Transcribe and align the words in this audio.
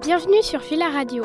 Bienvenue 0.00 0.42
sur 0.42 0.60
Villa 0.60 0.88
Radio. 0.90 1.24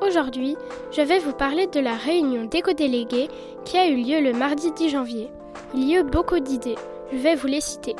Aujourd'hui, 0.00 0.56
je 0.92 1.02
vais 1.02 1.18
vous 1.18 1.34
parler 1.34 1.66
de 1.66 1.78
la 1.78 1.94
réunion 1.94 2.44
d'éco-délégués 2.44 3.28
qui 3.66 3.76
a 3.76 3.86
eu 3.86 3.96
lieu 3.96 4.22
le 4.22 4.32
mardi 4.32 4.72
10 4.72 4.88
janvier. 4.88 5.30
Il 5.74 5.84
y 5.84 5.96
a 5.96 6.00
eu 6.00 6.04
beaucoup 6.04 6.40
d'idées, 6.40 6.78
je 7.12 7.18
vais 7.18 7.34
vous 7.34 7.48
les 7.48 7.60
citer. 7.60 7.94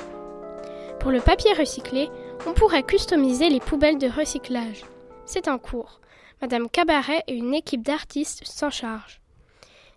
Pour 0.99 1.11
le 1.11 1.21
papier 1.21 1.53
recyclé, 1.53 2.09
on 2.47 2.55
pourrait 2.55 2.85
customiser 2.85 3.51
les 3.51 3.61
poubelles 3.61 3.99
de 3.99 4.09
recyclage. 4.09 4.85
C'est 5.27 5.49
en 5.49 5.59
cours. 5.59 6.01
Madame 6.41 6.71
Cabaret 6.71 7.23
et 7.27 7.35
une 7.35 7.53
équipe 7.53 7.83
d'artistes 7.83 8.47
s'en 8.47 8.71
chargent. 8.71 9.21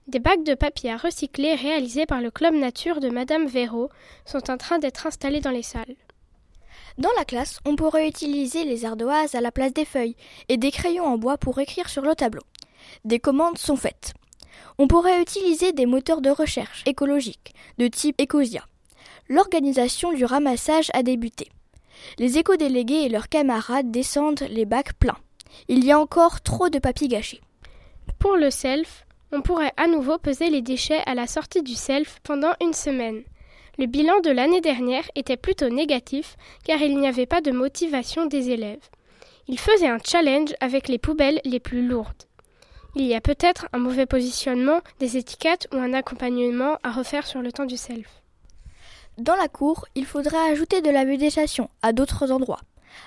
Des 0.08 0.20
bacs 0.20 0.44
de 0.44 0.56
papier 0.56 0.92
à 0.92 0.98
recycler 0.98 1.56
réalisés 1.56 2.06
par 2.06 2.20
le 2.20 2.32
Club 2.32 2.54
Nature 2.54 3.00
de 3.00 3.10
Madame 3.10 3.46
Véraud 3.46 3.90
sont 4.26 4.52
en 4.52 4.58
train 4.58 4.80
d'être 4.80 5.08
installés 5.08 5.40
dans 5.42 5.52
les 5.52 5.64
salles. 5.64 5.96
Dans 6.98 7.12
la 7.18 7.26
classe, 7.26 7.60
on 7.66 7.76
pourrait 7.76 8.08
utiliser 8.08 8.64
les 8.64 8.86
ardoises 8.86 9.36
à 9.36 9.42
la 9.42 9.52
place 9.52 9.74
des 9.74 9.86
feuilles 9.86 10.16
et 10.50 10.58
des 10.58 10.72
crayons 10.72 11.06
en 11.06 11.18
bois 11.18 11.38
pour 11.38 11.60
écrire 11.60 11.90
sur 11.90 12.02
le 12.02 12.16
tableau. 12.16 12.44
Des 13.06 13.20
commandes 13.20 13.58
sont 13.58 13.76
faites. 13.76 14.14
On 14.78 14.88
pourrait 14.88 15.22
utiliser 15.22 15.72
des 15.72 15.86
moteurs 15.86 16.22
de 16.22 16.30
recherche 16.30 16.84
écologiques 16.86 17.54
de 17.78 17.88
type 17.88 18.22
Ecosia. 18.22 18.66
L'organisation 19.30 20.14
du 20.14 20.26
ramassage 20.26 20.90
a 20.94 21.04
débuté. 21.04 21.50
Les 22.18 22.38
éco-délégués 22.38 23.04
et 23.04 23.10
leurs 23.10 23.30
camarades 23.30 23.92
descendent 23.92 24.46
les 24.50 24.66
bacs 24.66 24.94
pleins. 24.94 25.18
Il 25.68 25.84
y 25.84 25.92
a 25.92 26.00
encore 26.00 26.42
trop 26.42 26.70
de 26.70 26.80
papier 26.80 27.08
gâché. 27.08 27.42
Pour 28.20 28.38
le 28.38 28.50
self, 28.50 29.06
on 29.32 29.42
pourrait 29.42 29.74
à 29.78 29.88
nouveau 29.88 30.18
peser 30.18 30.50
les 30.50 30.62
déchets 30.62 31.04
à 31.06 31.16
la 31.16 31.28
sortie 31.28 31.64
du 31.64 31.76
self 31.76 32.20
pendant 32.24 32.54
une 32.62 32.74
semaine. 32.74 33.24
Le 33.80 33.86
bilan 33.86 34.22
de 34.22 34.32
l'année 34.32 34.62
dernière 34.62 35.04
était 35.14 35.38
plutôt 35.38 35.70
négatif 35.70 36.36
car 36.64 36.82
il 36.82 36.98
n'y 36.98 37.08
avait 37.08 37.28
pas 37.28 37.42
de 37.42 37.52
motivation 37.52 38.26
des 38.26 38.50
élèves. 38.50 38.90
Ils 39.48 39.60
faisaient 39.60 39.88
un 39.88 40.00
challenge 40.04 40.56
avec 40.62 40.88
les 40.88 40.98
poubelles 40.98 41.40
les 41.46 41.60
plus 41.60 41.88
lourdes. 41.88 42.24
Il 42.96 43.06
y 43.06 43.14
a 43.14 43.22
peut-être 43.22 43.68
un 43.74 43.78
mauvais 43.78 44.08
positionnement 44.08 44.80
des 45.00 45.18
étiquettes 45.18 45.68
ou 45.72 45.78
un 45.78 45.94
accompagnement 45.94 46.78
à 46.82 46.92
refaire 46.92 47.28
sur 47.28 47.44
le 47.44 47.52
temps 47.52 47.66
du 47.66 47.78
self. 47.78 48.24
Dans 49.20 49.36
la 49.36 49.48
cour, 49.48 49.86
il 49.94 50.06
faudrait 50.06 50.52
ajouter 50.52 50.82
de 50.82 50.90
la 50.90 51.06
végétation 51.06 51.70
à 51.84 51.94
d'autres 51.94 52.32
endroits. 52.32 52.62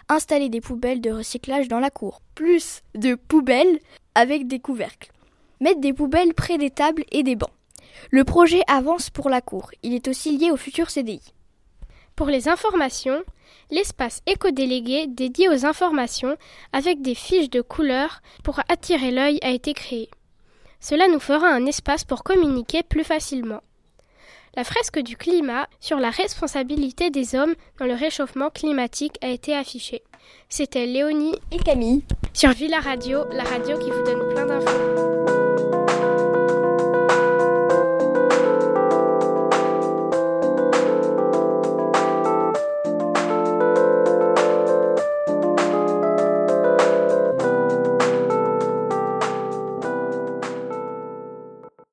Installer 0.08 0.48
des 0.48 0.60
poubelles 0.60 1.00
de 1.00 1.10
recyclage 1.10 1.66
dans 1.66 1.80
la 1.80 1.90
cour. 1.90 2.22
Plus 2.36 2.82
de 2.94 3.16
poubelles 3.16 3.80
avec 4.14 4.46
des 4.46 4.60
couvercles. 4.60 5.10
Mettre 5.60 5.80
des 5.80 5.92
poubelles 5.92 6.34
près 6.34 6.58
des 6.58 6.70
tables 6.70 7.04
et 7.10 7.24
des 7.24 7.34
bancs. 7.34 7.50
Le 8.10 8.24
projet 8.24 8.62
avance 8.66 9.10
pour 9.10 9.28
la 9.28 9.40
cour. 9.40 9.70
Il 9.82 9.94
est 9.94 10.08
aussi 10.08 10.36
lié 10.36 10.50
au 10.50 10.56
futur 10.56 10.90
CDI. 10.90 11.20
Pour 12.16 12.26
les 12.26 12.48
informations, 12.48 13.22
l'espace 13.70 14.20
éco-délégué 14.26 15.06
dédié 15.06 15.48
aux 15.48 15.64
informations 15.64 16.36
avec 16.72 17.02
des 17.02 17.14
fiches 17.14 17.50
de 17.50 17.60
couleurs 17.60 18.20
pour 18.44 18.60
attirer 18.68 19.10
l'œil 19.10 19.38
a 19.42 19.50
été 19.50 19.72
créé. 19.72 20.10
Cela 20.80 21.08
nous 21.08 21.20
fera 21.20 21.48
un 21.48 21.66
espace 21.66 22.04
pour 22.04 22.24
communiquer 22.24 22.82
plus 22.82 23.04
facilement. 23.04 23.60
La 24.56 24.64
fresque 24.64 24.98
du 24.98 25.16
climat 25.16 25.68
sur 25.78 25.98
la 25.98 26.10
responsabilité 26.10 27.10
des 27.10 27.36
hommes 27.36 27.54
dans 27.78 27.86
le 27.86 27.94
réchauffement 27.94 28.50
climatique 28.50 29.16
a 29.22 29.28
été 29.28 29.54
affichée. 29.54 30.02
C'était 30.48 30.86
Léonie 30.86 31.36
et 31.52 31.58
Camille 31.58 32.04
sur 32.32 32.50
Villa 32.50 32.80
Radio, 32.80 33.24
la 33.32 33.44
radio 33.44 33.78
qui 33.78 33.90
vous 33.90 34.02
donne 34.02 34.28
plein 34.34 34.46
d'infos. 34.46 35.29